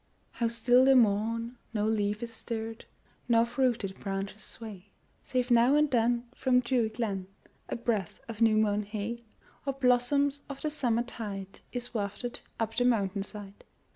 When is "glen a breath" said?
6.89-8.19